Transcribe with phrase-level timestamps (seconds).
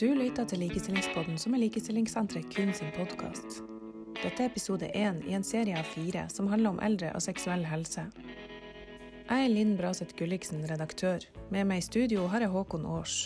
[0.00, 3.58] Du lytter til Likestillingspodden, som er Likestillingssenteret kun sin podkast.
[4.22, 7.66] Dette er episode én i en serie av fire som handler om eldre og seksuell
[7.68, 8.06] helse.
[9.26, 11.26] Jeg er Linn Braseth Gulliksen, redaktør.
[11.52, 13.18] Med meg i studio har jeg Håkon Aars.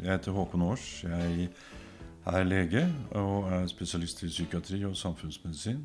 [0.00, 0.88] Jeg heter Håkon Aars.
[1.04, 1.50] Jeg
[2.32, 2.86] er lege
[3.20, 5.84] og er spesialist i psykiatri og samfunnsmedisin.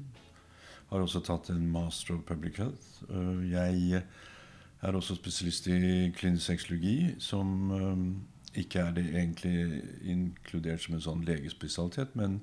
[0.93, 3.03] Har også tatt en master of public health.
[3.51, 3.99] Jeg
[4.79, 8.23] er også spesialist i klinisk sexologi, som
[8.57, 12.39] ikke er det egentlig inkludert som en sånn legespesialitet, men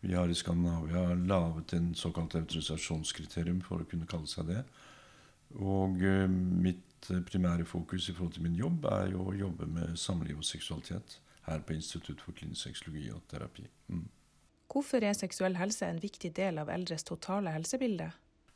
[0.00, 4.62] vi har i Skandinavia laget en såkalt autorisasjonskriterium for å kunne kalle seg det.
[5.56, 9.96] Og uh, mitt primære fokus i forhold til min jobb er jo å jobbe med
[10.00, 13.66] samliv og seksualitet her på Institutt for klinisk sexologi og terapi.
[13.92, 14.06] Mm.
[14.72, 18.10] Hvorfor er seksuell helse en viktig del av eldres totale helsebilde?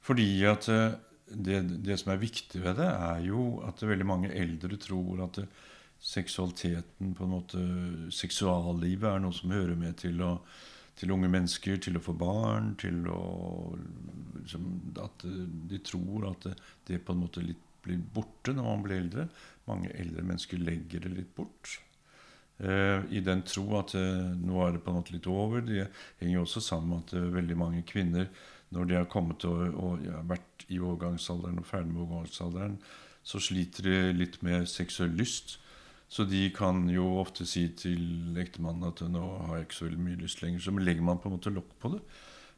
[0.04, 0.98] Fordi at uh,
[1.30, 5.42] det, det, som er viktig ved det, er jo at veldig mange eldre tror at
[6.00, 7.62] seksualiteten, på en måte,
[8.14, 10.36] seksuallivet, er noe som hører med til, å,
[10.96, 13.20] til unge mennesker, til å få barn, til å
[14.40, 14.70] liksom,
[15.04, 16.48] At de tror at
[16.88, 19.28] det, på en måte litt blir borte når man blir eldre.
[19.68, 21.78] Mange eldre mennesker legger det litt bort.
[22.60, 25.64] Uh, I den tro at uh, nå er det på en måte litt over.
[25.64, 25.86] Det
[26.20, 28.28] henger jo også sammen med at veldig mange kvinner
[28.70, 32.76] når de har kommet og, og ja, vært i overgangsalderen og ferdig med overgangsalderen,
[33.26, 35.56] så sliter de litt med seksuell lyst.
[36.10, 40.04] Så de kan jo ofte si til ektemannen at 'nå har jeg ikke så veldig
[40.06, 40.64] mye lyst lenger'.
[40.64, 42.00] Så legger man på en måte lokk på det.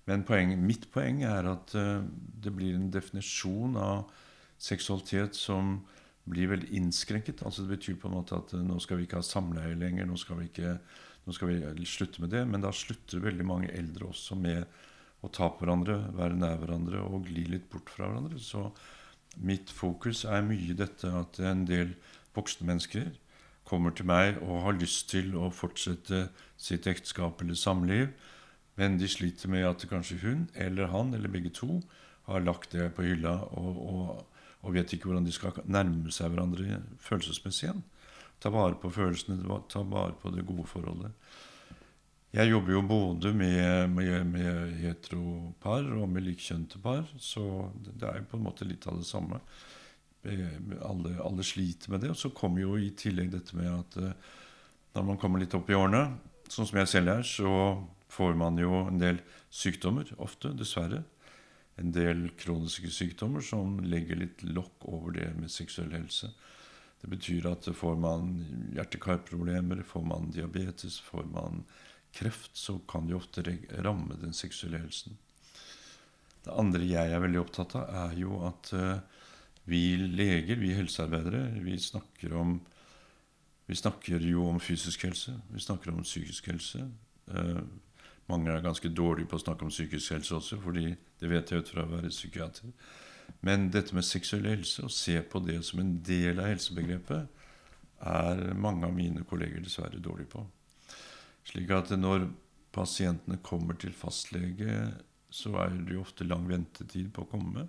[0.06, 2.02] Men poeng, mitt poeng er at uh,
[2.42, 4.10] det blir en definisjon av
[4.58, 5.84] seksualitet som
[6.24, 7.42] blir veldig innskrenket.
[7.42, 10.06] Altså Det betyr på en måte at uh, nå skal vi ikke ha samleie lenger,
[10.06, 10.78] nå skal ikke,
[11.26, 12.46] nå skal vi slutte med det.
[12.48, 14.64] Men da slutter veldig mange eldre også med
[15.22, 18.40] å ta på hverandre, være nær hverandre og gli litt bort fra hverandre.
[18.42, 18.72] Så
[19.38, 21.94] mitt fokus er mye dette at en del
[22.34, 23.12] voksne mennesker
[23.68, 26.26] kommer til meg og har lyst til å fortsette
[26.60, 28.10] sitt ekteskap eller samliv,
[28.80, 31.80] men de sliter med at kanskje hun eller han eller begge to
[32.28, 36.32] har lagt det på hylla og, og, og vet ikke hvordan de skal nærme seg
[36.32, 37.82] hverandre følelsesmessig igjen.
[38.42, 39.38] Ta vare på følelsene,
[39.70, 41.12] ta vare på det gode forholdet.
[42.32, 48.22] Jeg jobber jo både med, med, med heteropar og med likkjønte par, så det er
[48.22, 49.42] jo på en måte litt av det samme.
[50.22, 52.12] Eh, alle, alle, sliter med det.
[52.12, 54.12] Og så kommer jo i tillegg dette med at eh,
[54.94, 56.04] når man kommer litt opp i årene,
[56.52, 57.54] sånn som jeg selv er, så
[58.12, 61.02] får man jo en del sykdommer ofte, dessverre.
[61.80, 66.28] En del kroniske sykdommer som legger litt lokk over det med seksuell helse.
[67.02, 68.36] Det betyr at får man
[68.76, 71.64] hjerte-karproblemer, får man diabetes, får man
[72.14, 73.42] kreft, så kan det ofte
[73.82, 75.16] ramme den seksuelle helsen.
[76.44, 79.00] Det andre jeg er veldig opptatt av, er jo at uh,
[79.64, 82.60] vi leger, vi helsearbeidere, vi snakker om
[83.66, 86.82] vi snakker jo om fysisk helse, vi snakker om psykisk helse.
[87.30, 87.60] Eh,
[88.28, 90.90] mange er ganske dårlige på å snakke om psykisk helse også, fordi
[91.20, 92.72] det vet jeg ut fra å være psykiater.
[93.40, 97.40] Men dette med seksuell helse, å se på det som en del av helsebegrepet,
[98.02, 100.44] er mange av mine kolleger dessverre dårlige på.
[101.46, 102.26] Slik at når
[102.74, 104.90] pasientene kommer til fastlege,
[105.32, 107.68] så er det jo ofte lang ventetid på å komme.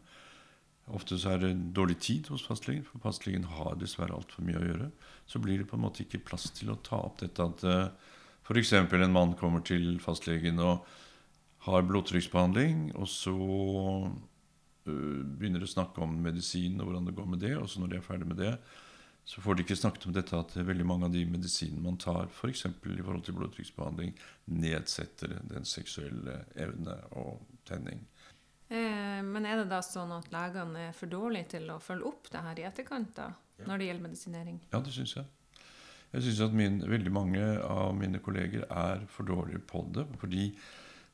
[0.91, 4.65] Ofte så er det dårlig tid hos fastlegen, for fastlegen har dessverre altfor mye å
[4.67, 4.89] gjøre.
[5.29, 8.11] Så blir det på en måte ikke plass til å ta opp dette at eh,
[8.43, 8.73] f.eks.
[8.75, 10.83] en mann kommer til fastlegen og
[11.63, 17.39] har blodtrykksbehandling, og så uh, begynner å snakke om medisin og hvordan det går med
[17.45, 18.57] det, og så når de er ferdig med det,
[19.23, 22.27] så får de ikke snakket om dette at veldig mange av de medisinene man tar,
[22.27, 22.65] f.eks.
[22.67, 24.11] For i forhold til blodtrykksbehandling,
[24.51, 28.03] nedsetter den seksuelle evne og tenning.
[28.73, 32.29] Eh, men er det da sånn at legene er for dårlige til å følge opp
[32.33, 33.27] det her i etterkant, da,
[33.59, 33.67] ja.
[33.69, 34.61] når det gjelder medisinering?
[34.71, 35.27] Ja, det syns jeg.
[36.13, 40.05] Jeg syns at min, veldig mange av mine kolleger er for dårlige på det.
[40.21, 40.47] Fordi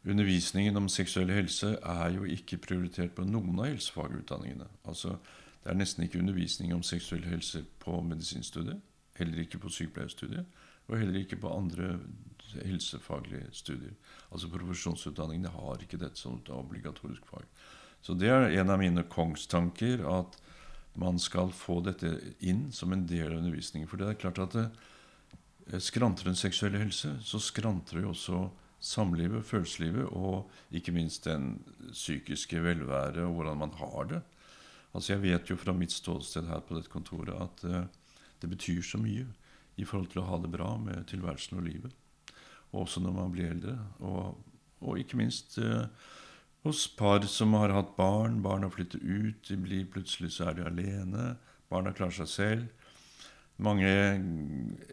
[0.08, 4.68] undervisningen om seksuell helse er jo ikke prioritert på noen av helsefagutdanningene.
[4.88, 5.18] Altså,
[5.64, 8.80] det er nesten ikke undervisning om seksuell helse på medisinstudiet.
[9.20, 10.60] Heller ikke på sykepleierstudiet.
[10.88, 11.98] Og heller ikke på andre
[12.58, 13.96] helsefaglige studier.
[14.32, 17.46] Altså Profesjonsutdanningene har ikke dette som et obligatorisk fag.
[18.02, 20.38] Så det er en av mine kongstanker at
[21.00, 23.90] man skal få dette inn som en del av undervisningen.
[23.90, 24.70] For det er klart at det,
[25.72, 28.50] eh, skrantrer den seksuelle helse, så skrantrer jo også
[28.80, 31.60] samlivet, følelseslivet og ikke minst den
[31.92, 34.22] psykiske velværet og hvordan man har det.
[34.94, 37.86] Altså Jeg vet jo fra mitt ståsted her på dette kontoret at uh,
[38.42, 39.28] det betyr så mye
[39.78, 41.92] i forhold til å ha det bra med tilværelsen og livet.
[42.72, 43.76] Og også når man blir eldre.
[44.06, 44.40] Og,
[44.86, 45.86] og ikke minst eh,
[46.68, 48.42] hos par som har hatt barn.
[48.46, 51.32] Barna flytter ut, de blir plutselig så er de alene.
[51.70, 52.68] Barna klarer seg selv.
[53.60, 53.90] mange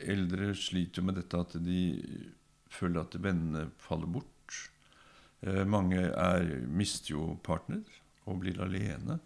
[0.03, 1.83] eldre sliter jo med dette at de
[2.67, 4.57] føler at vennene faller bort.
[5.47, 7.85] Eh, mange er, mister jo partner
[8.27, 9.21] og blir alene.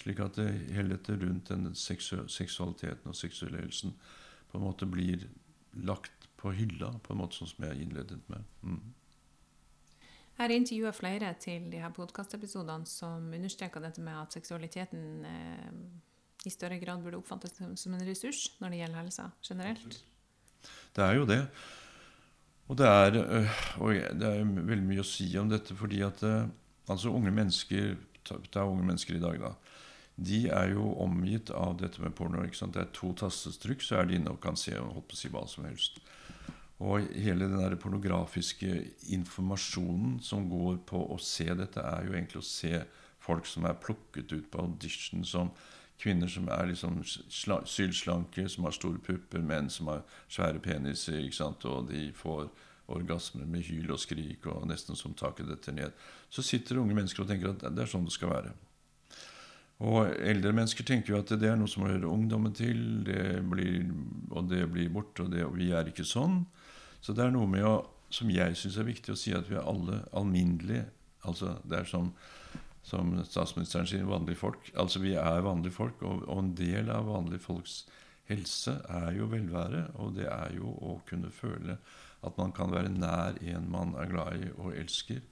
[0.00, 3.94] Slik at det, hele dette rundt den seksualiteten og seksuelle helsen
[4.50, 5.26] på en måte blir
[5.86, 6.15] lagt
[6.46, 8.46] på hylla, på en måte sånn som jeg innledet med.
[8.62, 8.82] Mm.
[10.36, 15.70] Jeg har intervjua flere til de her podkastepisodene som understreker dette med at seksualiteten eh,
[16.46, 19.96] i større grad burde oppfattes som en ressurs når det gjelder helsa generelt.
[20.94, 21.40] Det er jo det.
[22.68, 26.22] Og det er, øh, og det er veldig mye å si om dette, fordi at
[26.26, 26.44] øh,
[26.90, 27.96] altså unge mennesker
[28.26, 29.52] Det er unge mennesker i dag, da.
[30.16, 32.42] De er jo omgitt av dette med porno.
[32.42, 32.74] ikke sant?
[32.74, 35.30] Det er to tastetrykk, så er de inne og kan se holdt på å si
[35.30, 36.00] hva som helst.
[36.84, 38.68] Og hele den der pornografiske
[39.16, 42.82] informasjonen som går på å se dette, er jo egentlig å se
[43.22, 45.54] folk som er plukket ut på audition som
[45.96, 51.38] kvinner som er liksom sylslanke, som har store pupper, menn som har svære peniser, ikke
[51.38, 51.64] sant?
[51.64, 52.50] og de får
[52.92, 55.96] orgasmer med hyl og skrik og nesten som taket detter ned.
[56.30, 58.52] Så sitter unge mennesker og tenker at det er sånn det skal være.
[59.86, 63.90] Og eldre mennesker tenker jo at det er noe som hører ungdommen til, det blir,
[64.30, 66.44] og det blir borte, og, og vi er ikke sånn.
[67.06, 67.76] Så det er noe med å,
[68.10, 70.88] som jeg syns er viktig å si, at vi er alle alminnelige.
[71.26, 72.10] Altså, det er som
[72.86, 74.68] som statsministeren sier, vanlige folk.
[74.78, 77.80] Altså vi er vanlige folk, og, og, en del av vanlige folks
[78.30, 79.88] helse er jo velvære.
[80.02, 81.80] Og det er jo å kunne føle
[82.26, 85.24] at man kan være nær en man er glad i og elsker.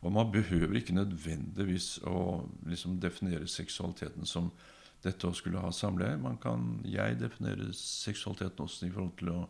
[0.00, 4.50] Og man behøver ikke nødvendigvis å liksom definere seksualiteten som
[5.04, 6.16] dette å skulle ha samleie.
[6.20, 9.40] Man kan, jeg definerer seksualiteten også i forhold til å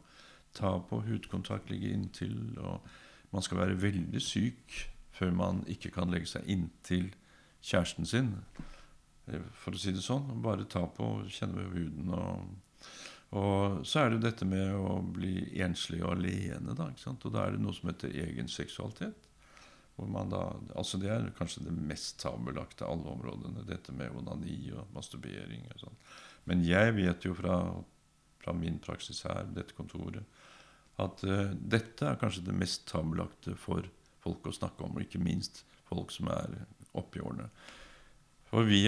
[0.56, 2.56] ta på hudkontakt, ligge inntil.
[2.58, 2.80] og
[3.32, 4.82] Man skal være veldig syk
[5.16, 7.10] før man ikke kan legge seg inntil
[7.64, 8.34] kjæresten sin,
[9.28, 10.28] eh, for å si det sånn.
[10.44, 12.12] Bare ta på, kjenne ved huden.
[12.12, 12.82] Og,
[13.36, 16.76] og, så er det jo dette med å bli enslig og alene.
[16.76, 19.26] Da, og da er det noe som heter egen seksualitet.
[19.96, 20.42] Da,
[20.76, 23.64] altså det er kanskje det mest tabelagte av alle områdene.
[23.68, 25.64] Dette med onani og masturbering.
[25.72, 26.00] Og sånn.
[26.46, 27.56] Men jeg vet jo fra,
[28.42, 30.22] fra, min praksis her, dette kontoret,
[31.02, 33.86] at uh, dette er kanskje det mest tabelagte for
[34.24, 34.96] folk å snakke om.
[34.96, 36.54] Og ikke minst folk som er
[36.96, 37.50] oppi årene.
[38.46, 38.84] For vi,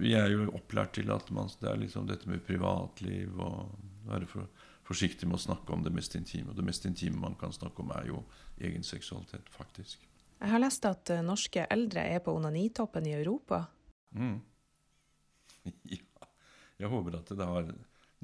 [0.00, 3.70] vi, er jo opplært til at man, det er liksom dette med privatliv og
[4.08, 4.48] være for,
[4.88, 6.50] forsiktig med å snakke om det mest intime.
[6.50, 8.24] Og det mest intime man kan snakke om, er jo
[8.58, 10.02] egen seksualitet, faktisk.
[10.38, 13.64] Jeg har lest at eh, norske eldre er på onanitoppen i Europa.
[14.14, 14.38] Mm.
[15.94, 16.04] Ja.
[16.78, 17.66] Jeg håper at det har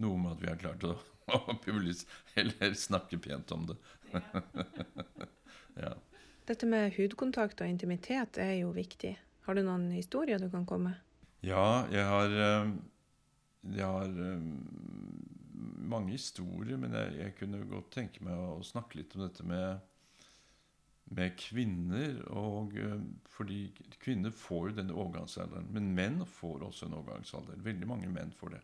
[0.00, 0.92] noe med at vi har klart å,
[1.64, 3.76] publis, eller snakke pent om det.
[5.84, 5.94] ja.
[6.44, 9.14] Dette med hudkontakt og intimitet er jo viktig.
[9.46, 11.00] Har du noen historier du kan komme med?
[11.44, 12.70] Ja, jeg har, eh,
[13.76, 14.44] jeg har eh,
[15.84, 19.82] mange historier, men jeg, jeg, kunne godt tenke meg å snakke litt om dette med,
[21.16, 22.16] med kvinner.
[22.32, 23.04] Og, eh,
[23.36, 23.66] fordi
[24.00, 25.68] kvinner får jo denne overgangsalderen.
[25.76, 27.60] Men menn får også en overgangsalder.
[27.68, 28.62] Veldig mange menn får det.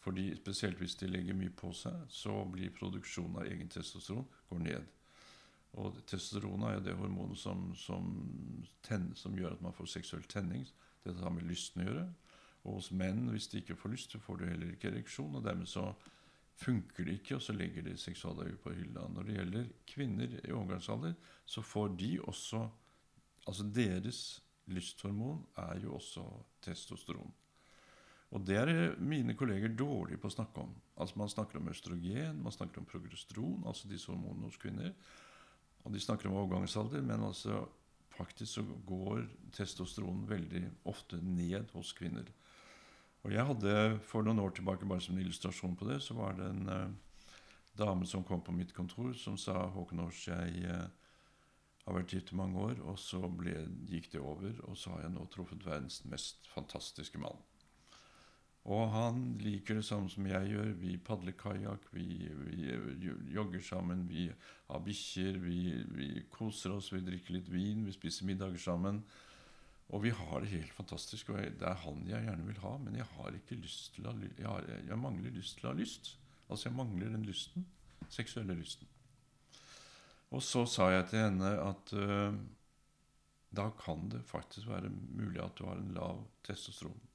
[0.00, 4.62] Fordi Spesielt hvis de legger mye på seg, så blir produksjonen av egen testosteron går
[4.64, 4.86] ned.
[5.78, 8.08] Og testosteron er jo det hormonet som, som,
[8.82, 10.64] ten, som, gjør at man får seksuell tenning.
[11.04, 12.06] Det har med lysten å gjøre.
[12.64, 15.36] Og hos menn, hvis de ikke får lyst, så får du heller ikke ereksjon.
[15.38, 15.92] Og dermed så
[16.60, 19.06] funker det ikke, og så legger de seksuallivet på hylla.
[19.08, 21.14] Når det gjelder kvinner i overgangsalder,
[21.44, 22.68] så får de også
[23.48, 24.18] Altså deres
[24.68, 26.22] lysthormon er jo også
[26.62, 27.32] testosteron.
[28.30, 30.70] Og det er mine kolleger dårlige på å snakke om.
[31.02, 34.94] Altså Man snakker om østrogen, man snakker om progesteron, altså disse hormonene hos kvinner.
[35.82, 37.64] Og de snakker om overgangsalder, men altså
[38.14, 39.24] faktisk så går
[39.56, 42.28] testosteron veldig ofte ned hos kvinner.
[43.24, 46.38] Og jeg hadde For noen år tilbake, bare som en illustrasjon på det, så var
[46.38, 47.34] det en eh,
[47.76, 50.88] dame som kom på mitt kontor, som sa Håkon Års, jeg eh,
[51.84, 53.56] har vært gift i mange år, og så ble,
[53.88, 57.40] gikk det over, og så har jeg nå truffet verdens mest fantastiske mann.
[58.68, 60.74] Og han liker det samme som jeg gjør.
[60.82, 62.68] Vi padler kajakk, vi, vi,
[63.32, 64.28] jogger sammen, vi
[64.68, 65.60] har bikkjer, vi,
[65.96, 69.00] vi, koser oss, vi drikker litt vin, vi spiser middager sammen.
[69.90, 71.32] Og vi har det helt fantastisk.
[71.32, 74.14] Og det er han jeg gjerne vil ha, men jeg har ikke lyst til å
[74.20, 76.14] jeg, jeg mangler lyst til å ha lyst.
[76.50, 77.66] Altså jeg mangler den lysten.
[78.12, 78.88] Seksuelle lysten.
[80.30, 82.36] Og så sa jeg til henne at uh,
[83.50, 87.09] da kan det faktisk være mulig at du har en lav testosteron.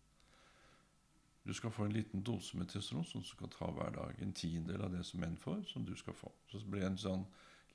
[1.46, 4.22] Du skal få en liten dose med testosteron som du skal ta hver dag.
[4.22, 6.32] En tiendedel av det som menn får, som du skal få.
[6.50, 7.28] Så ble hun sånn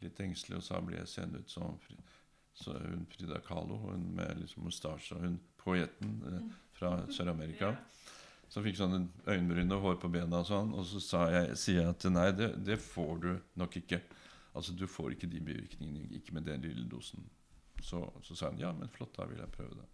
[0.02, 1.78] litt engstelig og sa ble jeg sendt ut som
[2.60, 7.76] så hun Frida Kahlo, hun med liksom mustasje, hun poeten eh, fra Sør-Amerika.
[8.50, 10.72] som fikk sånn øyenbryn og hår på bena og sånn.
[10.74, 13.30] Og så sa jeg, sier jeg at nei, det, det får du
[13.62, 14.00] nok ikke.
[14.50, 17.22] Altså, du får ikke de bivirkningene, ikke med den lille dosen.
[17.80, 19.86] Så, så sa hun ja, men flott, da vil jeg prøve det.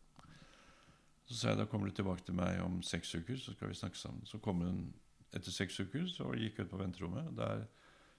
[1.26, 3.78] Så sa jeg da kommer du tilbake til meg om seks uker, så skal vi
[3.78, 4.26] snakke sammen.
[4.28, 4.84] Så kom hun
[5.34, 7.32] etter seks uker, så gikk ut på venterommet.
[7.36, 7.64] Der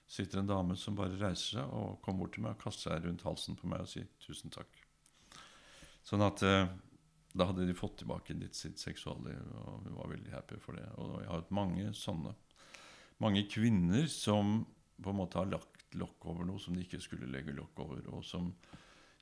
[0.08, 3.06] sitter en dame som bare reiser seg og kommer bort til meg og kaster seg
[3.06, 4.84] rundt halsen på meg og sier tusen takk.
[6.04, 6.68] Sånn at eh,
[7.36, 10.86] da hadde de fått tilbake litt sitt seksualliv, og vi var veldig happy for det.
[10.96, 12.34] Og jeg har hatt mange sånne.
[13.24, 14.62] Mange kvinner som
[14.98, 18.00] på en måte har lagt lokk over noe som de ikke skulle legge lokk over,
[18.12, 18.50] og som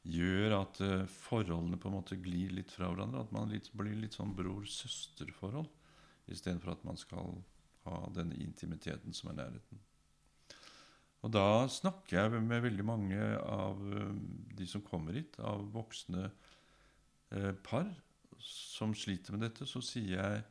[0.07, 3.25] gjør at uh, forholdene på en måte glir litt fra hverandre.
[3.27, 5.69] At man litt, blir litt sånn bror-søster-forhold
[6.33, 7.37] istedenfor at man skal
[7.87, 9.83] ha denne intimiteten som er nærheten.
[11.25, 14.11] Og da snakker jeg med veldig mange av uh,
[14.59, 17.89] de som kommer hit, av voksne uh, par
[18.43, 19.67] som sliter med dette.
[19.67, 20.45] Så sier jeg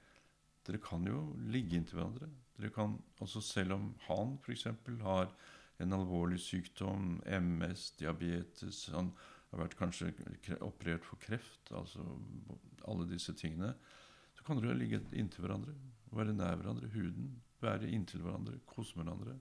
[0.66, 2.32] dere kan jo ligge inntil hverandre.
[2.58, 4.66] Dere kan, også Selv om han f.eks.
[5.04, 5.30] har
[5.84, 9.12] en alvorlig sykdom, MS, diabetes Han
[9.52, 10.12] har vært kanskje
[10.66, 12.04] operert for kreft, altså
[12.90, 13.74] alle disse tingene.
[14.36, 15.76] Så kan dere ligge inntil hverandre,
[16.16, 17.36] være nær hverandre, huden.
[17.64, 19.38] Være inntil hverandre, kose hverandre.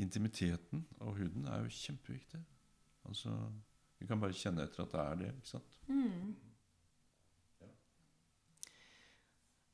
[0.00, 2.40] Intimiteten og huden er jo kjempeviktig.
[3.08, 3.34] Altså,
[4.00, 5.34] Vi kan bare kjenne etter at det er det.
[5.36, 5.74] ikke sant?
[5.88, 6.36] Mm.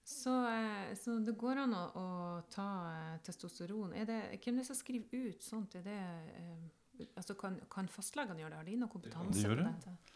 [0.07, 2.07] Så, eh, så, det går an å, å
[2.51, 3.93] ta eh, testosteron.
[3.95, 5.75] Er det, hvem er det som skriver ut sånt?
[5.79, 6.01] Er det,
[6.39, 6.67] eh,
[7.05, 8.61] altså kan, kan fastlegene gjøre det?
[8.61, 9.73] Har de noe kompetanse de på det.
[9.73, 10.15] dette?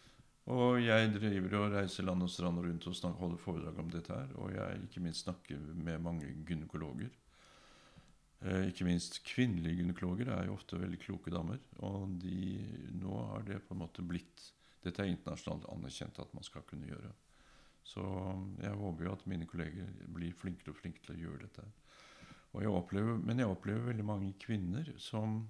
[0.51, 4.15] Og jeg driver og reiser land og strand rundt og snakker, holder foredrag om dette
[4.17, 4.31] her.
[4.43, 7.13] Og jeg ikke minst snakker med mange gynekologer.
[8.41, 11.61] Eh, ikke minst kvinnelige gynekologer er jo ofte veldig kloke damer.
[11.87, 12.57] Og de,
[12.99, 14.49] nå har det på en måte blitt
[14.81, 17.11] Dette er internasjonalt anerkjent at man skal kunne gjøre.
[17.85, 18.01] Så
[18.63, 21.65] jeg håper jo at mine kolleger blir flinkere og flinkere til å gjøre dette.
[22.65, 25.43] Jeg opplever, men jeg opplever veldig mange kvinner som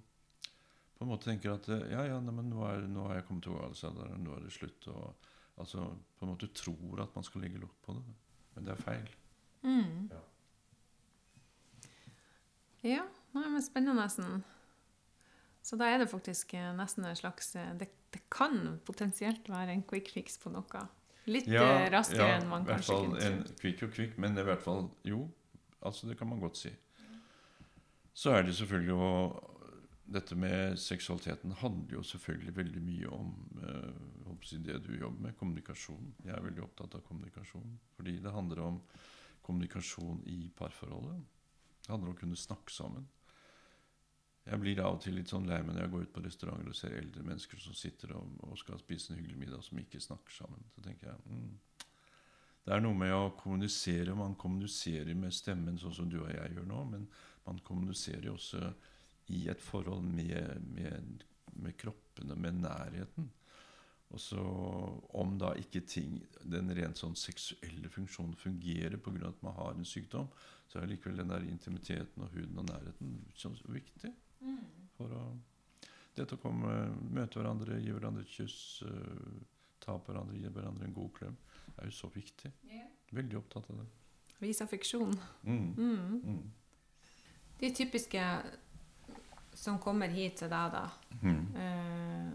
[1.01, 3.47] på en måte tenker at ja, ja, nei, men nå, er, nå har jeg kommet
[3.47, 4.89] til overgangsalderen, nå er det slutt.
[4.93, 5.87] Og, altså
[6.21, 8.03] på en måte tror at man skal legge lokk på det.
[8.53, 9.09] Men det er feil.
[9.65, 10.11] Mm.
[10.13, 10.21] Ja.
[12.91, 14.43] Ja, nei, men spennende nesten.
[15.65, 19.73] Så da er det faktisk eh, nesten en slags eh, Det, det kan potensielt være
[19.73, 20.85] en quick fix på noe.
[21.33, 23.33] Litt ja, raskere enn man kanskje kunne tro.
[23.41, 25.25] En kvikk og kvikk, men i hvert fall Jo,
[25.81, 26.77] altså det kan man godt si.
[28.13, 29.13] Så er det selvfølgelig å
[30.11, 33.29] Dette med seksualiteten handler jo selvfølgelig veldig mye om
[33.63, 36.15] eh, det du jobber med, kommunikasjon.
[36.25, 37.79] Jeg er veldig opptatt av kommunikasjon.
[37.95, 38.81] Fordi det handler om
[39.47, 41.23] kommunikasjon i parforholdet.
[41.85, 43.07] Det handler om å kunne snakke sammen.
[44.51, 46.73] Jeg blir av og til litt sånn lei meg når jeg går ut på restauranter
[46.73, 50.01] og ser eldre mennesker som sitter og, og skal spise en hyggelig middag, som ikke
[50.03, 50.65] snakker sammen.
[50.75, 51.51] Så tenker jeg mm,
[52.65, 54.17] Det er noe med å kommunisere.
[54.19, 57.07] Man kommuniserer med stemmen, sånn som du og jeg gjør nå, men
[57.47, 58.73] man kommuniserer også
[59.31, 61.25] i et forhold med, med,
[61.63, 63.31] med kroppene, med nærheten.
[64.11, 64.43] Og så
[65.15, 69.29] Om da ikke ting, den rent sånn seksuelle funksjonen fungerer pga.
[69.29, 70.27] at man har en sykdom,
[70.67, 74.11] så er likevel den der intimiteten og huden og nærheten så viktig.
[74.97, 75.23] For å,
[76.17, 76.75] dette å komme,
[77.11, 79.41] møte hverandre, gi hverandre et kyss, uh,
[79.81, 81.37] ta på hverandre, gi hverandre en god klem,
[81.77, 82.53] er jo så viktig.
[83.11, 83.87] Veldig opptatt av det.
[84.41, 85.15] Vise affeksjon.
[85.45, 85.75] Mm.
[85.77, 86.21] Mm.
[86.25, 86.43] Mm.
[87.61, 88.27] De typiske
[89.55, 90.89] som kommer hit til deg, da,
[91.23, 91.57] Mm.
[91.57, 92.33] eh,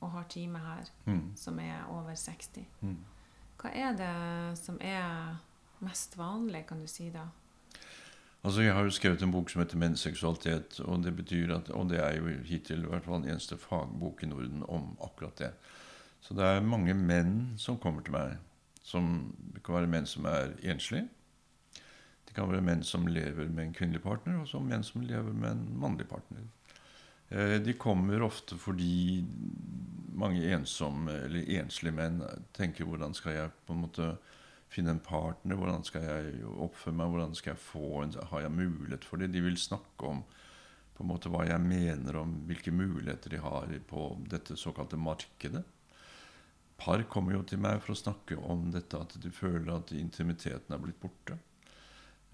[0.00, 1.32] og har time her, Mm.
[1.36, 2.96] som er over 60, Mm.
[3.58, 5.36] hva er det som er
[5.80, 7.26] mest vanlig, kan du si da?
[8.44, 10.80] Altså, Jeg har jo skrevet en bok som heter 'Menns seksualitet'.
[10.84, 14.22] Og det betyr at, og det er jo hittil i hvert fall den eneste fagbok
[14.22, 15.52] i Norden om akkurat det.
[16.20, 18.36] Så det er mange menn som kommer til meg.
[18.82, 21.08] Som, det kan være menn som er enslige.
[22.36, 25.54] Kan være menn som lever med en kvinnelig partner, og så menn som lever med
[25.54, 26.44] en mannlig partner.
[27.30, 29.24] Eh, De kommer ofte fordi
[30.16, 34.18] mange ensomme eller enslige menn tenker 'hvordan skal jeg på en måte
[34.68, 38.50] finne en partner, hvordan skal jeg oppføre meg, hvordan skal jeg få en, har jeg
[38.50, 39.32] mulighet for det?
[39.32, 40.24] De vil snakke om
[40.96, 45.64] på en måte hva jeg mener om hvilke muligheter de har på dette såkalte markedet.
[46.78, 50.72] Par kommer jo til meg for å snakke om dette at de føler at intimiteten
[50.72, 51.38] er blitt borte.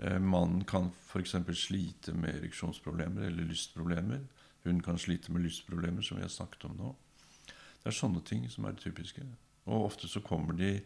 [0.02, 1.36] Eh, Mannen kan f.eks.
[1.54, 4.24] slite med ereksjonsproblemer eller lystproblemer.
[4.62, 6.94] Hun kan slite med lystproblemer, som vi har snakket om nå.
[7.82, 9.22] Det er sånne ting som er det typiske.
[9.70, 10.80] Og ofte så kommer de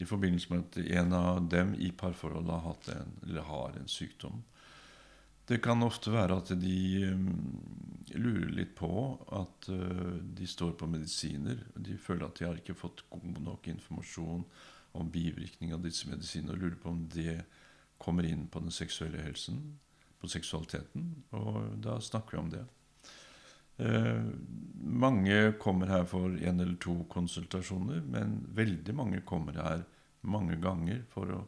[0.00, 3.88] i forbindelse med at en av dem i parforholdet har, hatt en, eller har en
[3.88, 4.42] sykdom.
[5.48, 7.26] Det kan ofte være at de um,
[8.14, 8.92] lurer litt på
[9.36, 11.60] at uh, de står på medisiner.
[11.76, 14.46] De føler at de har ikke fått god nok informasjon
[14.96, 17.42] om bivirkning av disse medisinene, og lurer på om det
[18.02, 19.60] kommer inn på den seksuelle helsen,
[20.18, 22.62] på seksualiteten, og da snakker vi om det.
[23.82, 24.22] Eh,
[24.74, 29.84] mange kommer her for én eller to konsultasjoner, men veldig mange kommer her
[30.20, 31.42] mange ganger for å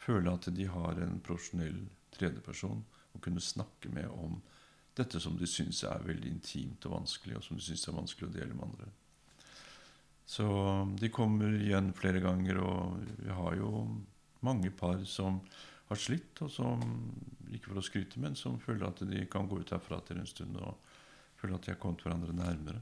[0.00, 1.82] føle at de har en profesjonell
[2.14, 2.84] tredjeperson
[3.14, 4.38] å kunne snakke med om
[4.94, 8.28] dette som de syns er veldig intimt og vanskelig, og som de syns er vanskelig
[8.28, 8.90] å dele med andre.
[10.24, 10.46] Så
[11.00, 13.70] de kommer igjen flere ganger, og vi har jo
[14.46, 15.40] mange par som
[15.88, 16.82] har slitt, og som,
[17.52, 20.28] ikke for å skryte, men som føler at de kan gå ut herfra til en
[20.28, 20.78] stund og
[21.40, 22.80] føler at de har kommet hverandre nærmere.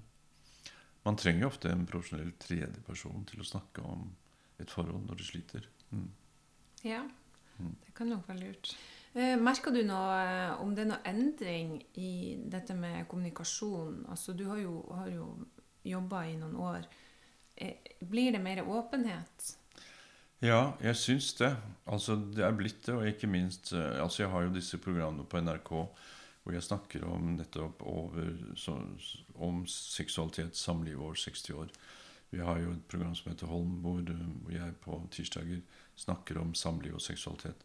[1.02, 4.06] Man trenger ofte en profesjonell tredjeperson til å snakke om
[4.62, 5.66] et forhold når de sliter.
[5.90, 6.10] Mm.
[6.86, 7.02] Ja,
[7.58, 7.72] mm.
[7.86, 8.74] det kan nok være lurt.
[9.12, 14.06] Eh, merker du noe, eh, om det er noe endring i dette med kommunikasjon?
[14.14, 15.26] Altså, du har jo, har jo
[15.84, 16.86] jobba i noen år.
[17.56, 19.50] Eh, blir det mer åpenhet?
[20.42, 21.52] Ja, jeg syns det.
[21.86, 22.96] Altså, det er blitt det.
[22.96, 25.70] Og ikke minst altså, Jeg har jo disse programmene på NRK
[26.42, 28.74] hvor jeg snakker om nettopp over, så,
[29.38, 31.68] om seksualitet, samliv over 60 år.
[32.32, 35.60] Vi har jo et program som heter Holm, hvor, hvor jeg på tirsdager
[35.96, 37.62] snakker om samliv og seksualitet.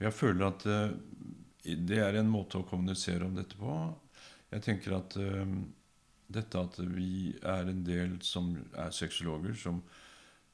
[0.00, 0.96] Jeg føler at uh,
[1.62, 3.76] det er en måte å kommunisere om dette på.
[4.50, 5.46] Jeg tenker at uh,
[6.26, 9.82] dette at vi er en del som er sexologer, som,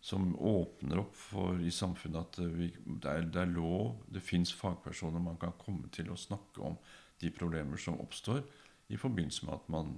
[0.02, 4.50] som åpner opp for i samfunnet at vi, det, er, det, er, lov, det fins
[4.58, 6.74] fagpersoner man kan komme til å snakke om
[7.22, 8.42] de problemer som oppstår
[8.90, 9.94] i forbindelse med at man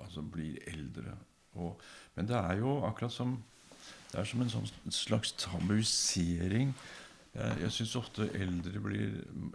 [0.00, 1.18] altså, blir eldre.
[1.60, 1.76] Og,
[2.16, 3.36] men det er jo akkurat som
[4.12, 6.72] det er som en sånn slags tabuisering
[7.32, 9.14] jeg, jeg syns ofte eldre blir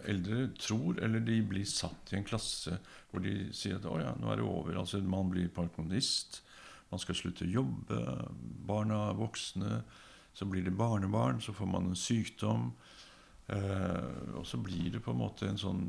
[0.10, 2.80] Eldre tror, eller de blir satt i en klasse
[3.12, 4.80] hvor de sier at å ja, nå er det over.
[4.82, 6.42] Altså Man blir pensjonist,
[6.92, 8.02] man skal slutte å jobbe,
[8.68, 9.82] barna er voksne.
[10.38, 12.72] Så blir det barnebarn, så får man en sykdom.
[13.48, 15.84] Eh, og så blir det på en måte en sånn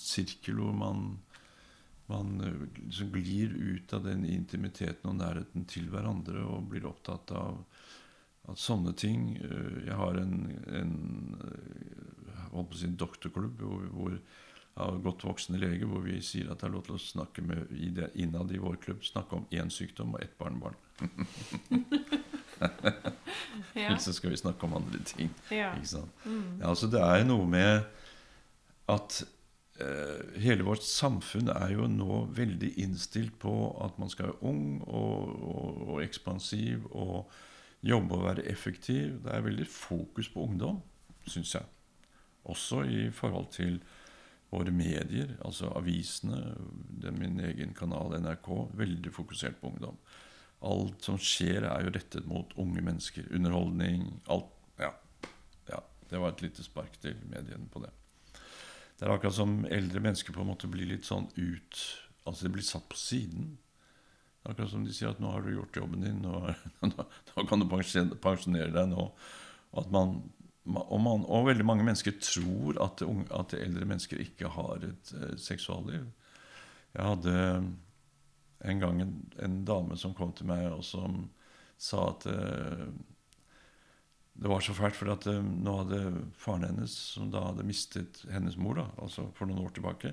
[0.00, 1.18] sirkel hvor man,
[2.08, 2.38] man
[2.80, 7.60] liksom glir ut av den intimiteten og nærheten til hverandre og blir opptatt av
[8.48, 10.38] at sånne ting eh, Jeg har en,
[10.80, 10.94] en
[12.50, 14.16] holdt på å si, doktorklubb hvor, hvor
[14.80, 17.70] av godt voksne leger hvor vi sier at det er lov til å snakke med,
[18.14, 20.78] innad i vår klubb snakke om én sykdom og ett barnebarn.
[23.74, 23.98] ja.
[24.04, 25.30] så skal vi snakke om andre ting.
[25.50, 25.74] Ja.
[25.76, 26.24] Ikke sant?
[26.24, 26.60] Mm.
[26.60, 27.84] Ja, altså det er noe med
[28.90, 29.20] at
[29.80, 34.80] eh, hele vårt samfunn er jo nå veldig innstilt på at man skal være ung
[34.86, 37.30] og, og, og ekspansiv og
[37.86, 39.20] jobbe og være effektiv.
[39.24, 40.82] Det er veldig fokus på ungdom,
[41.26, 41.64] syns jeg.
[42.44, 43.80] Også i forhold til
[44.50, 46.40] våre medier, altså avisene,
[46.90, 50.00] det er min egen kanal NRK, veldig fokusert på ungdom.
[50.66, 53.30] Alt som skjer, er jo rettet mot unge mennesker.
[53.36, 54.50] Underholdning, alt.
[54.82, 54.90] Ja.
[55.70, 55.80] ja.
[56.10, 57.92] Det var et lite spark til mediene på det.
[59.00, 61.82] Det er akkurat som eldre mennesker på en måte blir litt sånn ut
[62.28, 63.54] Altså de blir satt på siden.
[64.44, 66.52] Akkurat som de sier at 'nå har du gjort jobben din', nå,
[66.90, 69.06] nå, nå kan du pensjonere deg nå.
[69.80, 70.18] At man,
[70.68, 73.02] og, man, og, veldig mange mennesker tror at,
[73.36, 76.04] at eldre mennesker ikke har et uh, seksualliv.
[76.94, 77.36] Jeg hadde
[78.70, 81.22] en gang en, en, dame som kom til meg og som
[81.80, 82.84] sa at uh,
[84.40, 86.02] det var så fælt, for at uh, nå hadde
[86.38, 90.12] faren hennes, som da hadde mistet hennes mor da, altså for noen år tilbake,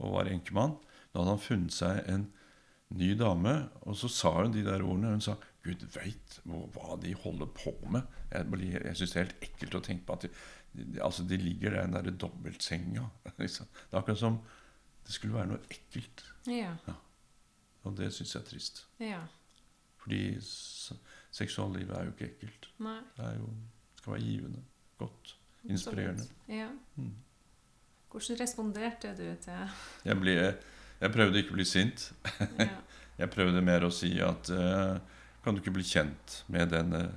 [0.00, 0.78] og var enkemann,
[1.12, 2.30] da hadde han funnet seg en
[2.98, 3.54] ny dame.
[3.86, 5.14] Og så sa hun de der ordene.
[5.16, 8.08] Hun sa Gud veit hva de holder på med.
[8.32, 10.32] Jeg, jeg syns det er helt ekkelt å tenke på at de,
[10.72, 13.06] de, altså de ligger der i den derre dobbeltsenga.
[13.42, 13.70] Liksom.
[13.70, 14.40] Det er akkurat som
[15.02, 16.24] det skulle være noe ekkelt.
[16.50, 16.74] Ja.
[16.86, 16.98] Ja.
[17.82, 18.84] Og det syns jeg er trist.
[19.02, 19.22] Ja.
[20.02, 20.22] Fordi
[21.34, 22.68] seksuallivet er jo ikke ekkelt.
[22.82, 22.98] Nei.
[23.16, 23.50] Det er jo,
[23.98, 24.62] skal være givende,
[24.98, 26.26] godt, inspirerende.
[26.50, 26.68] Ja.
[26.96, 27.14] Mm.
[28.12, 30.34] Hvordan responderte du til Jeg ble
[31.02, 32.08] jeg prøvde ikke å bli sint.
[32.58, 32.68] Ja.
[33.20, 34.96] jeg prøvde mer å si at uh,
[35.42, 37.08] Kan du ikke bli kjent med denne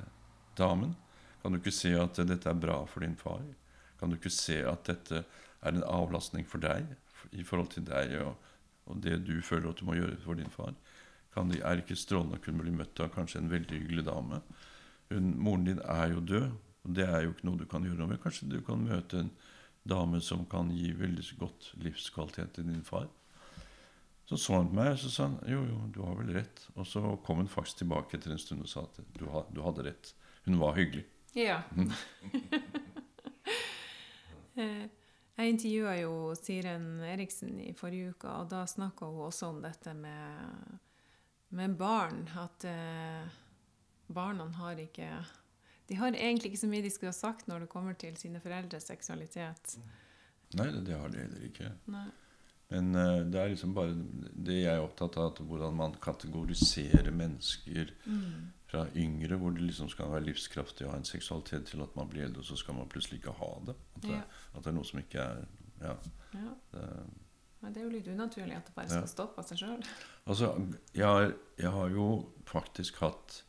[0.57, 0.95] damen?
[1.43, 3.43] Kan du ikke se at dette er bra for din far?
[3.99, 6.87] Kan du ikke se at dette er en avlastning for deg
[7.37, 8.33] i forhold til deg og,
[8.89, 10.73] og det du føler at du må gjøre for din far?
[11.35, 14.39] Kan de, er ikke strålende å kunne bli møtt av kanskje en veldig hyggelig dame?
[15.11, 16.47] Hun, moren din er jo død,
[16.85, 18.21] og det er jo ikke noe du kan gjøre noe med.
[18.23, 19.31] Kanskje du kan møte en
[19.85, 23.09] dame som kan gi veldig godt livskvalitet til din far?
[24.25, 26.63] Så så han på meg og så sa han, jo, jo, du har vel rett.
[26.73, 29.85] Og så kom hun faktisk tilbake etter en stund og sa at du, du hadde
[29.85, 30.13] rett.
[30.47, 31.05] Hun var hyggelig.
[31.37, 31.61] Ja.
[31.75, 31.91] Mm.
[34.55, 34.85] Eh,
[35.35, 39.91] jeg intervjua jo Siren Eriksen i forrige uke, og da snakka hun også om dette
[39.91, 40.77] med,
[41.59, 42.21] med barn.
[42.39, 43.35] At eh,
[44.07, 45.09] barna har ikke
[45.89, 48.39] De har egentlig ikke så mye de skulle ha sagt når det kommer til sine
[48.39, 49.75] foreldres seksualitet.
[50.55, 51.73] Nei, det, det har de heller ikke.
[51.91, 52.07] Nei.
[52.75, 53.95] Men eh, det er liksom bare
[54.35, 58.51] det jeg er opptatt av, hvordan man kategoriserer mennesker Mm.
[58.67, 62.09] fra yngre, hvor det liksom skal være livskraftig og ha en seksualitet til at man
[62.11, 63.75] blir eldre, og så skal man plutselig ikke ha det.
[63.95, 64.21] At det, Ja.
[64.55, 65.45] at det er noe som ikke er
[65.81, 65.95] Ja.
[66.33, 66.51] Ja.
[66.73, 66.89] Det,
[67.61, 68.99] Men det er jo litt unaturlig at det bare Ja.
[69.01, 69.83] skal stoppe av seg sjøl.
[70.27, 73.41] altså, jeg har, jeg har jo faktisk hatt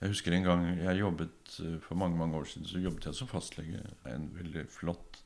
[0.00, 3.14] Jeg husker en gang jeg jobbet eh, for mange mange år siden, så jobbet jeg
[3.14, 3.80] som fastlege.
[4.04, 5.22] En veldig flott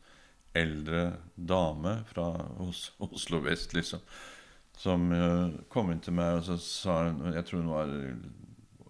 [0.56, 2.26] eldre dame fra
[2.64, 4.02] Os Oslo vest, liksom.
[4.80, 7.96] Som eh, kom inn til meg, og så sa hun Jeg tror hun var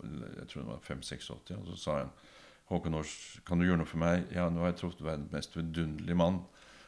[0.00, 2.12] jeg tror hun var 5-86, og så sa hun
[2.70, 3.12] Håkon Aars,
[3.46, 4.28] kan du gjøre noe for meg?
[4.30, 6.38] Ja, nå har jeg truffet verdens mest vidunderlige mann,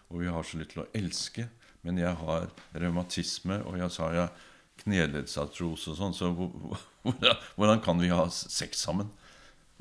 [0.09, 1.49] og vi har så lyst til å elske,
[1.83, 2.47] men jeg har
[2.79, 4.29] revmatisme, og jeg sa ja,
[4.85, 6.31] kneleddsartrose og sånn, så
[7.59, 9.11] hvordan kan vi ha sex sammen?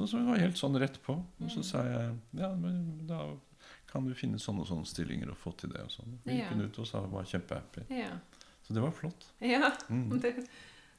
[0.02, 1.14] Og så var jeg helt sånn rett på.
[1.22, 3.22] Og så sa jeg ja, men da
[3.92, 5.84] kan du finne sånne og sånne stillinger og få til det.
[5.84, 6.20] og sånn.
[6.24, 7.86] Vi gikk hun ut og sa var kjempehappy.
[7.92, 8.14] Ja.
[8.64, 9.32] Så det var flott.
[9.40, 9.72] ja.
[9.90, 10.20] Mm.
[10.22, 10.36] Det,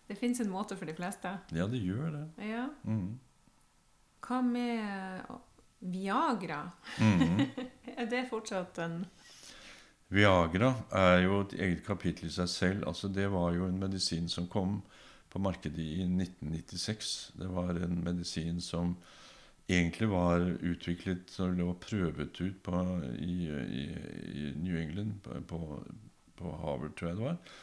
[0.08, 1.30] det fins en måte for de fleste.
[1.56, 2.24] Ja, det gjør det.
[2.50, 2.66] Ja.
[2.84, 3.14] Mm.
[4.26, 5.22] Hva med
[5.78, 6.64] Viagra?
[7.00, 7.46] Mm.
[7.96, 9.04] Er det fortsatt en
[10.12, 12.84] Viagra er jo et eget kapittel i seg selv.
[12.88, 14.82] Altså, det var jo en medisin som kom
[15.32, 17.32] på markedet i 1996.
[17.40, 18.92] Det var en medisin som
[19.72, 22.82] egentlig var utviklet og prøvet ut på,
[23.18, 23.86] i, i,
[24.42, 25.80] i New England, på,
[26.36, 27.56] på, Harvard, tror jeg det var,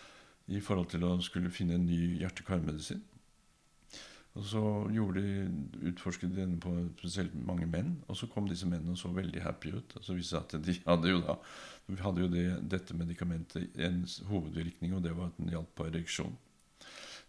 [0.50, 3.06] i forhold til å skulle finne en ny hjerte-karmedisin.
[4.38, 4.62] Og så
[5.18, 5.24] de,
[5.90, 9.42] utforsket de denne på spesielt mange menn, og så kom disse mennene og så veldig
[9.44, 9.98] happy ut.
[9.98, 11.40] Og så viste det at de hadde jo da
[12.04, 16.36] hadde jo det, dette medikamentet en hovedvirkning, og det var at den hjalp på ereksjon.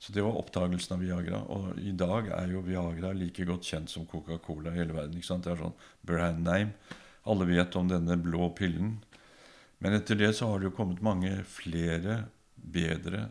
[0.00, 1.42] Så det var oppdagelsen av Viagra.
[1.52, 5.18] Og i dag er jo Viagra like godt kjent som Coca-Cola i hele verden.
[5.18, 5.44] ikke sant?
[5.44, 5.76] Det er sånn
[6.08, 6.96] brand name.
[7.28, 8.94] Alle vet om denne blå pillen.
[9.84, 12.22] Men etter det så har det jo kommet mange flere
[12.56, 13.26] bedre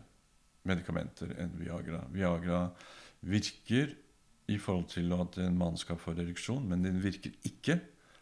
[0.66, 2.04] medikamenter enn Viagra.
[2.14, 2.62] Viagra
[3.26, 3.96] virker
[4.50, 7.80] i forhold til at en mann skal få ereksjon, men den virker ikke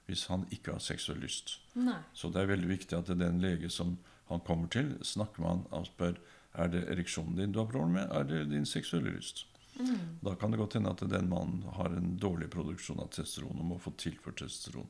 [0.08, 1.58] hvis han ikke har seksuell lyst.
[1.76, 2.00] Nei.
[2.16, 3.98] Så det er veldig viktig at det er den lege som
[4.32, 6.16] han kommer til, snakker med han og spør
[6.58, 9.46] er det ereksjonen din du har problemer med, er det din seksuelle lyst.
[9.78, 10.18] Mm.
[10.26, 13.68] Da kan det godt hende at den mannen har en dårlig produksjon av testosteron og
[13.72, 14.88] må få tilført testosteron.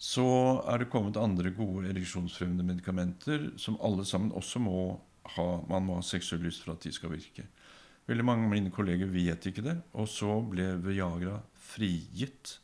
[0.00, 0.24] Så
[0.70, 4.78] er det kommet andre gode ereksjonsfremmende medikamenter som alle sammen også må
[5.34, 7.44] ha man må ha seksuell lyst for at de skal virke.
[8.08, 12.56] Veldig mange av mine kolleger vet ikke det, og så ble Viagra frigitt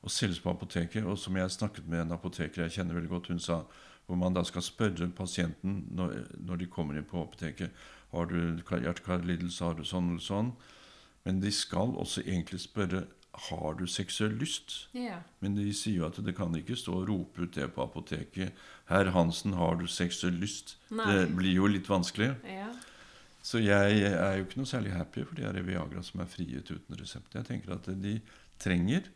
[0.00, 1.04] og selges på apoteket.
[1.04, 3.62] Og som jeg snakket med en apoteker jeg kjenner veldig godt, hun sa
[4.10, 7.70] hvor man da skal spørre pasienten når, når de kommer inn på apoteket
[8.10, 10.52] har du hjerte-karlidelse, har du sånn eller sånn.
[11.26, 13.04] Men de skal også egentlig spørre
[13.46, 14.88] har du seksuell lyst.
[14.96, 15.20] Ja.
[15.38, 18.56] Men de sier jo at det kan ikke stå og rope ut det på apoteket.
[18.90, 21.06] 'Herr Hansen, har du seksuell lyst?' Nei.
[21.06, 22.34] Det blir jo litt vanskelig.
[22.44, 22.72] Ja.
[23.42, 26.98] Så jeg er jo ikke noe særlig happy for de Viagra som er frigitt uten
[26.98, 27.34] resept.
[27.34, 28.20] Jeg tenker at de
[28.58, 29.06] trenger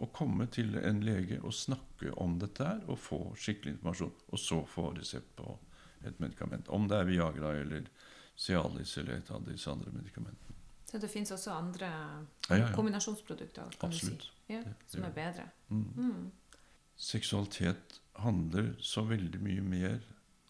[0.00, 4.12] å komme til en lege og snakke om dette her, og få skikkelig informasjon.
[4.32, 5.58] Og så få resept på
[6.04, 6.68] et medikament.
[6.68, 7.86] Om det er Viagra eller
[8.36, 10.56] Cialis eller et av disse andre medikamentene.
[10.90, 12.72] Så det fins også andre Ja, ja, ja.
[12.74, 14.22] kombinasjonsprodukter kan Absolutt.
[14.22, 14.52] si.
[14.54, 15.44] Ja, Det- som er bedre.
[15.70, 15.84] Mm.
[15.96, 16.30] Mm.
[16.96, 20.00] Seksualitet handler så veldig mye mer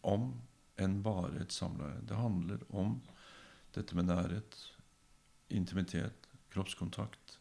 [0.03, 0.33] om
[0.79, 2.01] enn bare et samleie.
[2.07, 3.01] Det handler om
[3.75, 4.57] dette med nærhet,
[5.51, 7.37] intimitet, kroppskontakt,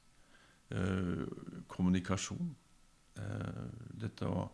[1.70, 2.56] kommunikasjon.
[3.20, 3.64] Eh,
[4.00, 4.48] dette å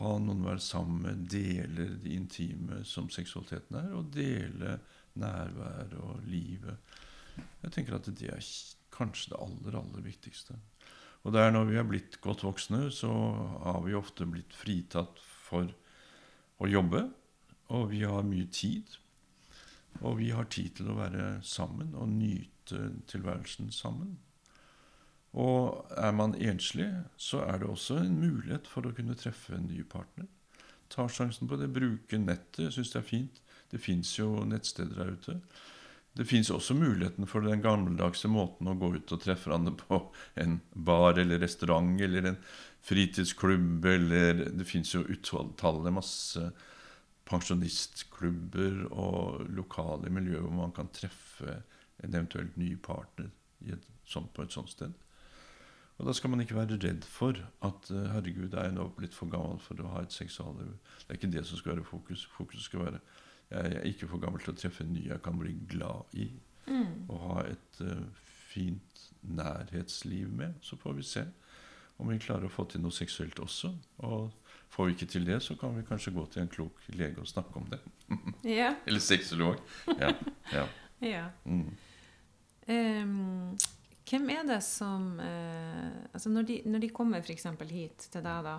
[0.00, 4.78] ha noen være sammen med, dele det intime som seksualiteten er, og dele
[5.20, 6.96] nærvær og livet.
[7.62, 8.48] Jeg tenker at det er
[8.94, 10.56] kanskje det aller, aller viktigste.
[11.24, 13.10] Og det er når vi er blitt godt voksne, så
[13.64, 15.70] har vi ofte blitt fritatt for
[16.60, 17.06] å jobbe.
[17.72, 18.98] Og vi har mye tid.
[20.02, 24.18] Og vi har tid til å være sammen og nyte tilværelsen sammen.
[25.34, 29.66] Og er man enslig, så er det også en mulighet for å kunne treffe en
[29.66, 30.28] ny partner.
[30.92, 31.72] Ta sjansen på det.
[31.74, 32.70] Bruke nettet.
[32.74, 33.40] Syns det er fint.
[33.72, 35.40] Det fins jo nettsteder der ute.
[36.14, 39.98] Det fins også muligheten for den gammeldagse måten å gå ut og treffe hverandre på
[40.38, 42.38] en bar eller restaurant eller en
[42.86, 46.44] fritidsklubb eller Det fins jo utallige masse
[47.26, 51.56] pensjonistklubber og lokale miljøer hvor man kan treffe
[52.04, 53.32] en eventuelt ny partner
[53.66, 54.92] et, på et sånt sted.
[55.98, 59.14] Og da skal man ikke være redd for at eh, herregud, jeg er nå blitt
[59.14, 60.74] for gammel for å ha et seksualliv.
[61.04, 62.26] Det er ikke det som skal være fokus.
[62.34, 63.04] Fokus skal være
[63.54, 66.28] jeg er ikke for gammel til å treffe en ny jeg kan bli glad i.
[66.66, 67.06] Mm.
[67.12, 68.06] Og ha et uh,
[68.50, 70.56] fint nærhetsliv med.
[70.64, 71.24] Så får vi se
[72.02, 73.70] om vi klarer å få til noe seksuelt også.
[74.08, 74.32] Og
[74.74, 77.30] får vi ikke til det, så kan vi kanskje gå til en klok lege og
[77.30, 77.82] snakke om det.
[78.58, 78.74] Ja.
[78.86, 79.60] Eller sexolog.
[80.00, 80.10] Ja.
[80.52, 80.64] ja.
[81.00, 81.22] ja.
[81.44, 81.70] Mm.
[82.68, 83.54] Ehm,
[84.10, 87.46] hvem er det som eh, altså når, de, når de kommer f.eks.
[87.70, 88.58] hit til deg, da,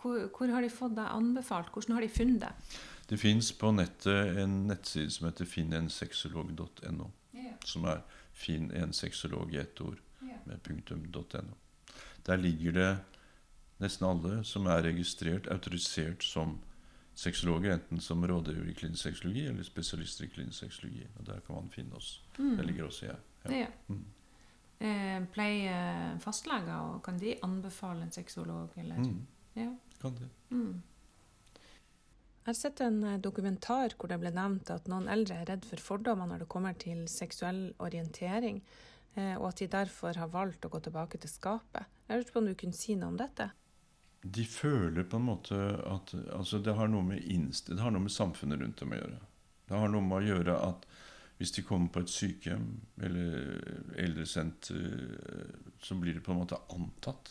[0.00, 1.68] hvor, hvor har de fått deg anbefalt?
[1.74, 2.78] Hvordan har de funnet deg?
[3.10, 7.10] Det fins på nettet en nettside som heter finnensexolog.no.
[7.34, 7.52] Ja.
[7.66, 10.38] Som er finn en sexolog i ett ord Ja.
[10.46, 11.56] med punktum.no.
[12.26, 12.90] Der ligger det
[13.80, 16.58] nesten alle som er registrert, autorisert som
[17.16, 21.06] sexologer, enten som rådgiver i klinisk sexologi eller spesialister i klinisk sexologi.
[21.18, 22.22] Og der kan man finne oss.
[22.36, 23.16] Der ligger også jeg.
[23.44, 23.58] Ja.
[23.64, 23.66] Ja.
[23.88, 24.04] Mm.
[24.80, 28.96] Eh, pleier fastleger, og kan de anbefale en sexolog, eller?
[28.96, 29.26] Mm.
[29.58, 29.74] Ja.
[30.00, 30.28] Kan de.
[30.50, 30.78] Mm.
[32.40, 35.66] Jeg har sett en eh, dokumentar hvor det ble nevnt at noen eldre er redd
[35.68, 38.62] for fordommer når det kommer til seksuell orientering,
[39.18, 41.84] eh, og at de derfor har valgt å gå tilbake til skapet.
[42.08, 43.50] Jeg lurte på om du kunne si noe om dette?
[44.24, 45.60] De føler på en måte
[45.92, 49.02] at altså det, har noe med inst det har noe med samfunnet rundt dem å
[49.02, 49.20] gjøre.
[49.68, 50.89] Det har noe med å gjøre at
[51.40, 52.66] hvis de kommer på et sykehjem
[53.00, 53.62] eller
[53.96, 55.14] eldresenter,
[55.80, 57.30] så blir det på en måte antatt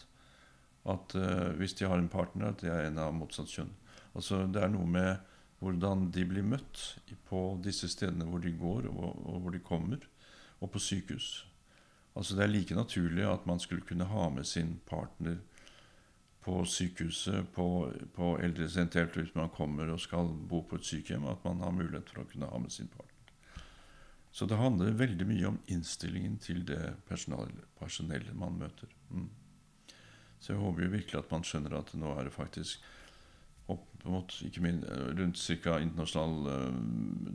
[0.90, 3.70] at uh, hvis de har en partner, at det er en av motsatt kjønn.
[4.16, 5.12] Altså Det er noe med
[5.60, 6.82] hvordan de blir møtt
[7.30, 10.02] på disse stedene hvor de går og, og hvor de kommer,
[10.58, 11.46] og på sykehus.
[12.18, 15.38] Altså Det er like naturlig at man skulle kunne ha med sin partner
[16.42, 21.46] på sykehuset, på, på eldresenter, hvis man kommer og skal bo på et sykehjem, at
[21.46, 23.19] man har mulighet for å kunne ha med sin partner.
[24.32, 28.88] Så det handler veldig mye om innstillingen til det personell- personellet man møter.
[29.10, 29.30] Mm.
[30.40, 32.84] Så jeg håper jo virkelig at man skjønner at nå er det faktisk
[33.70, 34.80] opp mot ikke min,
[35.18, 35.76] rundt ca.
[35.82, 36.78] internasjonal eh,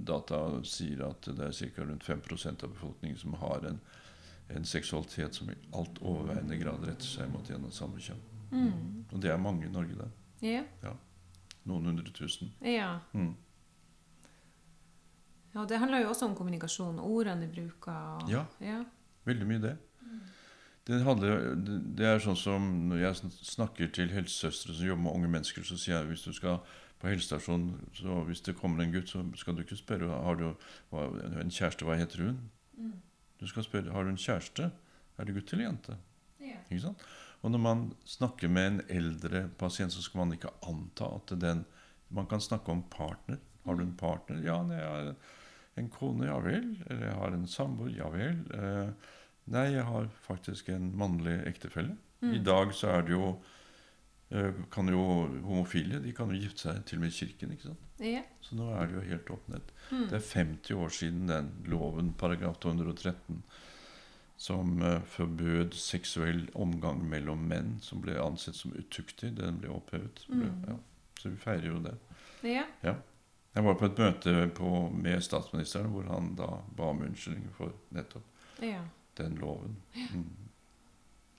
[0.09, 1.85] data sier at det er ca.
[1.85, 3.81] rundt 5% av befolkningen som har en,
[4.55, 8.23] en seksualitet som i alt overveiende grad retter seg mot en av samme kjønn.
[8.51, 9.05] Mm.
[9.11, 10.11] Og det er mange i Norge, det.
[10.83, 10.95] Ja.
[11.65, 12.53] Noen hundre tusen.
[12.63, 13.01] ja.
[13.15, 13.35] Mm.
[15.55, 16.99] Ja, det handler jo også om kommunikasjon.
[16.99, 17.99] Ordene de bruker.
[18.23, 18.45] Og, Ja.
[18.61, 18.85] ja.
[19.25, 19.77] Veldig mye det.
[20.85, 21.55] Det, handler,
[21.97, 25.79] det er sånn som når jeg snakker til helsesøstre som jobber med unge mennesker, så
[25.81, 26.59] sier jeg hvis du skal
[27.01, 30.45] på helsestasjonen, så hvis det kommer en gutt, så skal du ikke spørre har du
[30.93, 31.07] hva,
[31.41, 32.43] en kjæreste, hva heter hun?
[33.41, 34.69] Du skal spørre har du en kjæreste.
[35.17, 35.97] Er det gutt eller jente?
[36.43, 36.61] Ja.
[36.69, 37.07] Ikke sant?
[37.45, 41.65] Og når man snakker med en eldre pasient, så skal man ikke anta at den
[42.15, 43.39] Man kan snakke om partner.
[43.65, 44.37] Har du en partner?
[44.45, 45.15] Ja, jeg har
[45.81, 46.29] en kone.
[46.29, 46.71] Ja vel.
[46.89, 47.93] Eller jeg har en samboer.
[47.97, 48.41] Ja vel.
[48.55, 49.11] Eh,
[49.55, 51.97] nei, jeg har faktisk en mannlig ektefelle.
[52.25, 53.27] I dag så er det jo
[54.33, 55.03] eh, kan jo
[55.45, 57.53] homofile de kan jo gifte seg til og med i kirken.
[57.53, 57.85] ikke sant?
[58.01, 58.23] Ja.
[58.41, 59.75] Så nå er det jo helt åpnet.
[59.91, 60.07] Mm.
[60.11, 63.43] Det er 50 år siden den loven, paragraf 213,
[64.37, 69.35] som eh, forbød seksuell omgang mellom menn, som ble ansett som utuktig.
[69.39, 70.25] Den ble opphevet.
[70.29, 70.65] Mm.
[70.69, 70.81] ja.
[71.21, 71.95] Så vi feirer jo det.
[72.45, 72.65] Ja.
[72.85, 72.99] ja.
[73.55, 77.73] Jeg var på et møte på, med statsministeren hvor han da ba om unnskyldning for
[77.95, 78.81] nettopp Ja.
[79.19, 79.77] den loven.
[79.95, 80.25] Mm.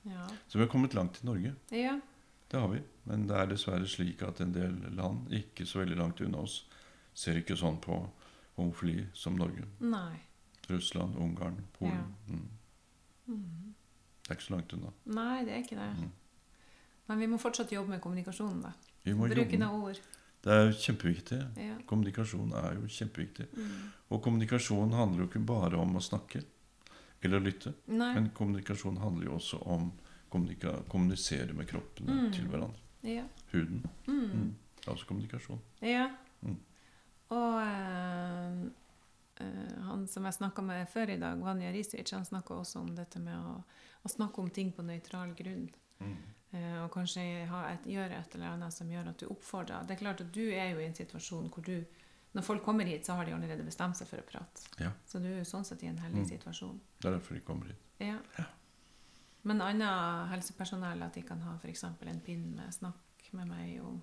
[0.04, 0.28] Ja.
[0.48, 1.56] Så vi har kommet langt i Norge.
[1.72, 2.00] ja.
[2.48, 2.80] Det har vi.
[3.04, 6.60] Men det er dessverre slik at en del land, ikke så veldig langt unna oss,
[7.14, 7.98] ser ikke sånn på
[8.56, 9.66] homofili som Norge.
[9.82, 10.20] Nei.
[10.70, 12.14] Russland, Ungarn, Polen.
[12.28, 12.34] Ja.
[12.36, 12.46] Mm.
[13.28, 13.74] Mm.
[14.22, 14.92] Det er ikke så langt unna.
[15.06, 15.90] Nei, det er ikke det.
[15.98, 16.12] Mm.
[17.08, 18.72] Men vi må fortsatt jobbe med kommunikasjonen, da.
[19.04, 20.00] Vi må Bruken av ord.
[20.46, 21.40] Det er kjempeviktig.
[21.58, 21.76] Ja.
[21.90, 23.48] Kommunikasjon er jo kjempeviktig.
[23.58, 23.72] Mm.
[24.14, 26.44] Og kommunikasjon handler jo ikke bare om å snakke
[27.26, 27.72] eller lytte.
[27.90, 28.12] Nei.
[28.14, 32.32] Men kommunikasjon handler jo også om å kommunisere med kroppene Mm.
[32.36, 32.78] til hverandre.
[33.02, 33.24] Ja.
[33.52, 33.82] Huden.
[34.08, 34.20] Mm.
[34.30, 34.56] Mm.
[34.78, 35.60] Det er også kommunikasjon.
[35.82, 36.10] Ja.
[36.42, 36.58] Mm.
[37.30, 38.66] Og øh,
[39.42, 42.94] øh, han som jeg snakka med før i dag, Vanja Risic, han snakka også om
[42.96, 43.64] dette med å,
[44.04, 45.70] å snakke om ting på nøytral grunn.
[46.56, 49.84] Eh, og kanskje ha et, gjøre et eller annet som gjør at du oppfordrer.
[49.88, 51.78] Det er klart at du er jo i en situasjon hvor du
[52.36, 54.66] Når folk kommer hit, så har de allerede bestemt seg for å prate.
[54.78, 54.90] Ja.
[55.08, 56.30] Så du er jo sånn sett i en heldig Mm.
[56.34, 56.80] situasjon.
[57.00, 57.78] Det er derfor de kommer hit.
[58.00, 58.18] Ja.
[59.44, 61.84] Men annet helsepersonell, at de kan ha f.eks.
[61.86, 64.02] en pinn med 'snakk med meg om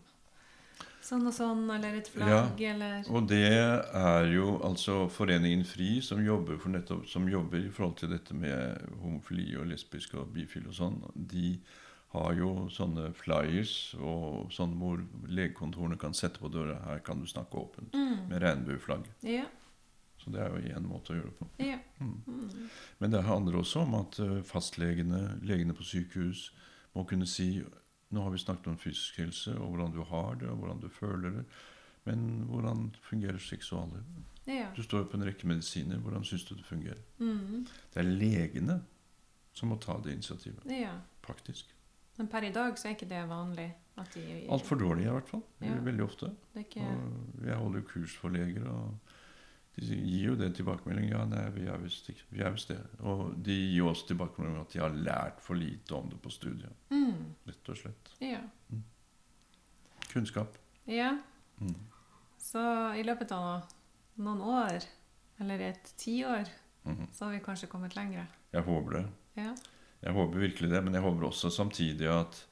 [1.03, 6.25] sånn og sånn', eller et flagg, eller Og det er jo altså Foreningen FRI som
[6.25, 10.73] jobber, nettopp, som jobber i forhold til dette med homofili og lesbisk og bifil og
[10.75, 11.03] sånn.
[11.15, 11.61] De
[12.13, 15.01] har jo sånne flyers og sånn hvor
[15.33, 16.77] legekontorene kan sette på døra.
[16.85, 17.93] Her kan du snakke åpent.
[17.97, 18.29] mm.
[18.29, 19.09] Med regnbueflagg.
[19.25, 19.47] Ja.
[20.23, 21.49] Så det er jo én måte å gjøre det på.
[21.65, 21.79] ja.
[21.99, 22.19] Mm.
[22.27, 22.69] Mm.
[22.99, 26.51] Men det handler også om at eh, fastlegene, legene på sykehus,
[26.95, 27.63] må kunne si
[28.13, 30.89] Nå har vi snakket om fysisk helse, og hvordan du har det, og hvordan du
[30.93, 31.45] føler det.
[32.05, 34.05] Men hvordan fungerer seksuallivet?
[34.47, 34.67] ja.
[34.77, 35.97] Du står jo på en rekke medisiner.
[35.97, 37.01] Hvordan syns du det fungerer?
[37.19, 37.63] Mm.
[37.95, 38.83] Det er legene
[39.57, 40.61] som må ta det initiativet.
[40.69, 40.93] Ja.
[41.25, 41.73] Faktisk.
[42.19, 45.29] Men per i dag så er ikke det vanlig at de Altfor dårlig, i hvert
[45.29, 45.43] fall.
[45.61, 45.75] Ja.
[45.85, 46.29] Veldig ofte.
[46.55, 46.85] Det ikke
[47.47, 48.95] jeg holder jo kurs for leger, og
[49.77, 51.11] de gir jo det tilbakemeldingen.
[51.15, 52.79] Ja, nei, vi er visst vi det.
[53.01, 56.73] Og de gir også tilbakemelding at de har lært for lite om det på studiet.
[56.91, 57.35] mm.
[57.47, 58.13] Rett og slett.
[58.21, 58.41] Ja.
[60.13, 60.59] Kunnskap.
[60.87, 61.19] ja.
[61.61, 61.75] Mm.
[62.43, 62.61] Så
[62.99, 63.63] i løpet av
[64.19, 64.83] noen år,
[65.41, 66.49] eller et tiår,
[66.85, 67.07] Mhm.
[67.13, 68.27] så har vi kanskje kommet lengre.
[68.53, 69.07] Jeg håper det.
[69.37, 69.55] Ja.
[70.03, 72.47] Jeg håper virkelig det, men jeg håper også samtidig at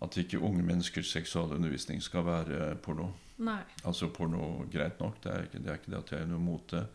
[0.00, 3.10] at ikke unge menneskers seksualundervisning skal være porno.
[3.44, 3.60] Nei.
[3.84, 6.40] Altså porno, greit nok, det er ikke det, er ikke det at jeg er noe
[6.40, 6.86] mot det.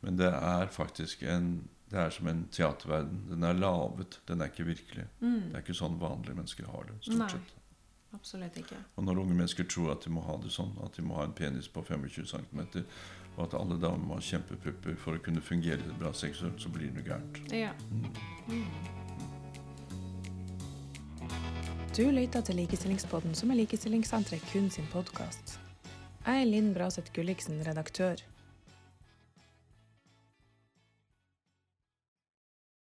[0.00, 3.22] Men det er faktisk en Det er som en teaterverden.
[3.30, 5.06] Den er lavet, den er ikke virkelig.
[5.20, 5.38] Mm.
[5.46, 6.98] Det er ikke sånn vanlige mennesker har det.
[7.00, 7.28] stort Nei.
[7.32, 7.54] sett.
[8.12, 8.76] Absolutt ikke.
[8.96, 11.24] Og når unge mennesker tror at de må ha det sånn, at de må ha
[11.24, 12.84] en penis på 25 cm,
[13.38, 16.90] og at alle damer må ha kjempepupper for å kunne fungere bra seksuelt, så blir
[16.94, 17.38] det gærent.
[17.54, 17.70] Ja.
[17.90, 18.10] Mm.
[18.50, 18.96] Mm.
[21.94, 25.56] Du lytter til Likestillingspodden, som er Likestillingssenteret kun sin podkast.
[26.26, 28.20] Jeg er Linn Braseth Gulliksen, redaktør.